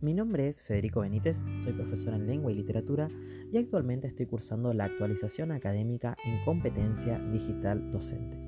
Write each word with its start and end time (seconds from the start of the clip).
Mi 0.00 0.14
nombre 0.14 0.48
es 0.48 0.62
Federico 0.62 1.00
Benítez, 1.00 1.44
soy 1.62 1.74
profesor 1.74 2.14
en 2.14 2.26
lengua 2.26 2.50
y 2.50 2.54
literatura 2.54 3.10
y 3.52 3.58
actualmente 3.58 4.06
estoy 4.06 4.24
cursando 4.24 4.72
la 4.72 4.86
actualización 4.86 5.52
académica 5.52 6.16
en 6.24 6.42
competencia 6.46 7.18
digital 7.30 7.92
docente. 7.92 8.38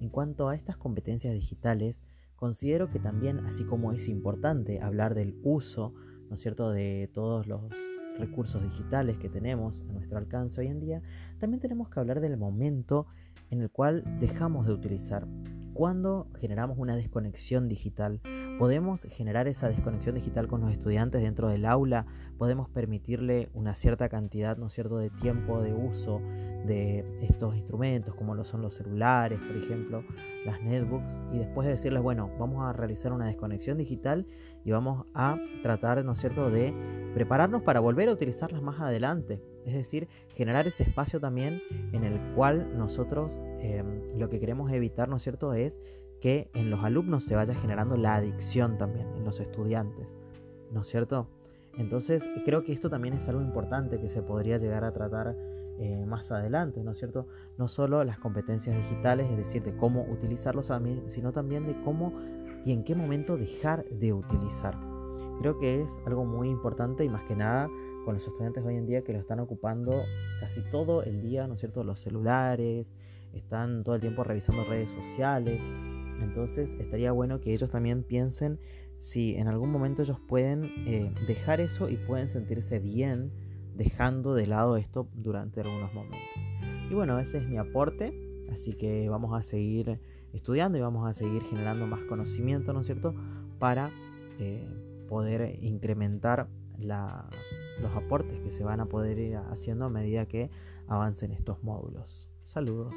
En 0.00 0.08
cuanto 0.08 0.48
a 0.48 0.56
estas 0.56 0.76
competencias 0.76 1.34
digitales, 1.34 2.02
considero 2.34 2.90
que 2.90 2.98
también, 2.98 3.38
así 3.46 3.62
como 3.62 3.92
es 3.92 4.08
importante 4.08 4.80
hablar 4.80 5.14
del 5.14 5.38
uso, 5.44 5.94
¿no 6.28 6.34
es 6.34 6.40
cierto?, 6.40 6.72
de 6.72 7.08
todos 7.14 7.46
los 7.46 7.70
recursos 8.18 8.60
digitales 8.60 9.18
que 9.18 9.28
tenemos 9.28 9.82
a 9.82 9.92
nuestro 9.92 10.18
alcance 10.18 10.60
hoy 10.60 10.66
en 10.66 10.80
día, 10.80 11.00
también 11.38 11.60
tenemos 11.60 11.90
que 11.90 12.00
hablar 12.00 12.20
del 12.20 12.36
momento 12.36 13.06
en 13.50 13.62
el 13.62 13.70
cual 13.70 14.02
dejamos 14.18 14.66
de 14.66 14.72
utilizar. 14.72 15.28
Cuando 15.74 16.28
generamos 16.34 16.76
una 16.76 16.96
desconexión 16.96 17.68
digital, 17.68 18.20
podemos 18.58 19.04
generar 19.04 19.46
esa 19.46 19.68
desconexión 19.68 20.16
digital 20.16 20.48
con 20.48 20.60
los 20.60 20.72
estudiantes 20.72 21.22
dentro 21.22 21.48
del 21.48 21.64
aula, 21.64 22.06
podemos 22.38 22.68
permitirle 22.68 23.48
una 23.54 23.74
cierta 23.74 24.08
cantidad, 24.08 24.56
¿no 24.56 24.68
cierto?, 24.68 24.98
de 24.98 25.10
tiempo 25.10 25.60
de 25.60 25.72
uso 25.72 26.20
de 26.66 27.04
estos 27.22 27.56
instrumentos, 27.56 28.14
como 28.16 28.34
lo 28.34 28.44
son 28.44 28.60
los 28.62 28.74
celulares, 28.74 29.38
por 29.38 29.56
ejemplo, 29.56 30.02
las 30.44 30.60
netbooks, 30.60 31.20
y 31.32 31.38
después 31.38 31.66
de 31.66 31.72
decirles, 31.72 32.02
bueno, 32.02 32.30
vamos 32.38 32.64
a 32.64 32.72
realizar 32.72 33.12
una 33.12 33.26
desconexión 33.26 33.78
digital 33.78 34.26
y 34.64 34.72
vamos 34.72 35.06
a 35.14 35.38
tratar, 35.62 36.04
¿no 36.04 36.12
es 36.12 36.18
cierto?, 36.18 36.50
de 36.50 36.74
prepararnos 37.14 37.62
para 37.62 37.80
volver 37.80 38.08
a 38.08 38.12
utilizarlas 38.12 38.60
más 38.60 38.80
adelante. 38.80 39.40
Es 39.64 39.74
decir, 39.74 40.08
generar 40.34 40.66
ese 40.66 40.82
espacio 40.82 41.20
también 41.20 41.62
en 41.92 42.02
el 42.04 42.18
cual 42.34 42.76
nosotros 42.76 43.40
eh, 43.60 43.84
lo 44.16 44.28
que 44.28 44.40
queremos 44.40 44.72
evitar, 44.72 45.08
¿no 45.08 45.16
es 45.16 45.22
cierto?, 45.22 45.54
es 45.54 45.78
que 46.20 46.50
en 46.54 46.70
los 46.70 46.84
alumnos 46.84 47.24
se 47.24 47.36
vaya 47.36 47.54
generando 47.54 47.96
la 47.96 48.16
adicción 48.16 48.78
también, 48.78 49.06
en 49.16 49.24
los 49.24 49.40
estudiantes, 49.40 50.06
¿no 50.72 50.80
es 50.80 50.88
cierto? 50.88 51.28
Entonces 51.76 52.28
creo 52.44 52.64
que 52.64 52.72
esto 52.72 52.90
también 52.90 53.14
es 53.14 53.28
algo 53.28 53.40
importante 53.40 54.00
que 54.00 54.08
se 54.08 54.22
podría 54.22 54.58
llegar 54.58 54.84
a 54.84 54.92
tratar 54.92 55.36
eh, 55.78 56.04
más 56.06 56.32
adelante, 56.32 56.82
¿no 56.82 56.90
es 56.90 56.98
cierto? 56.98 57.28
No 57.56 57.68
solo 57.68 58.02
las 58.02 58.18
competencias 58.18 58.76
digitales, 58.76 59.30
es 59.30 59.36
decir, 59.36 59.62
de 59.62 59.76
cómo 59.76 60.02
utilizarlos, 60.10 60.72
sino 61.06 61.32
también 61.32 61.66
de 61.66 61.80
cómo 61.82 62.12
y 62.64 62.72
en 62.72 62.82
qué 62.82 62.96
momento 62.96 63.36
dejar 63.36 63.84
de 63.84 64.12
utilizar. 64.12 64.76
Creo 65.40 65.56
que 65.58 65.82
es 65.82 66.02
algo 66.04 66.24
muy 66.24 66.48
importante 66.48 67.04
y 67.04 67.08
más 67.08 67.22
que 67.24 67.36
nada 67.36 67.68
con 68.04 68.14
los 68.14 68.26
estudiantes 68.26 68.64
hoy 68.64 68.74
en 68.74 68.86
día 68.86 69.04
que 69.04 69.12
lo 69.12 69.20
están 69.20 69.38
ocupando 69.38 69.92
casi 70.40 70.62
todo 70.72 71.04
el 71.04 71.22
día, 71.22 71.46
¿no 71.46 71.54
es 71.54 71.60
cierto? 71.60 71.84
Los 71.84 72.00
celulares, 72.00 72.92
están 73.32 73.84
todo 73.84 73.94
el 73.94 74.00
tiempo 74.00 74.24
revisando 74.24 74.64
redes 74.64 74.90
sociales, 74.90 75.62
entonces 76.22 76.76
estaría 76.80 77.12
bueno 77.12 77.40
que 77.40 77.52
ellos 77.52 77.70
también 77.70 78.02
piensen 78.02 78.58
si 78.98 79.36
en 79.36 79.48
algún 79.48 79.70
momento 79.70 80.02
ellos 80.02 80.18
pueden 80.20 80.64
eh, 80.86 81.12
dejar 81.26 81.60
eso 81.60 81.88
y 81.88 81.96
pueden 81.96 82.26
sentirse 82.26 82.78
bien 82.78 83.30
dejando 83.76 84.34
de 84.34 84.46
lado 84.46 84.76
esto 84.76 85.08
durante 85.14 85.60
algunos 85.60 85.94
momentos. 85.94 86.28
Y 86.90 86.94
bueno, 86.94 87.18
ese 87.18 87.38
es 87.38 87.48
mi 87.48 87.58
aporte, 87.58 88.12
así 88.52 88.72
que 88.72 89.08
vamos 89.08 89.38
a 89.38 89.42
seguir 89.42 90.00
estudiando 90.32 90.78
y 90.78 90.80
vamos 90.80 91.08
a 91.08 91.14
seguir 91.14 91.42
generando 91.42 91.86
más 91.86 92.02
conocimiento, 92.04 92.72
¿no 92.72 92.80
es 92.80 92.86
cierto?, 92.86 93.14
para 93.58 93.90
eh, 94.38 94.66
poder 95.08 95.58
incrementar 95.62 96.48
los 96.78 97.92
aportes 97.94 98.40
que 98.40 98.50
se 98.50 98.62
van 98.64 98.80
a 98.80 98.86
poder 98.86 99.18
ir 99.18 99.36
haciendo 99.36 99.86
a 99.86 99.88
medida 99.88 100.26
que 100.26 100.50
avancen 100.86 101.32
estos 101.32 101.62
módulos. 101.62 102.28
Saludos. 102.44 102.94